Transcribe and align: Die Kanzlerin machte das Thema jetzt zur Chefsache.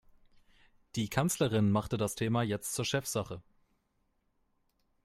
Die 0.95 1.09
Kanzlerin 1.09 1.69
machte 1.69 1.95
das 1.95 2.15
Thema 2.15 2.41
jetzt 2.41 2.73
zur 2.73 2.85
Chefsache. 2.85 3.43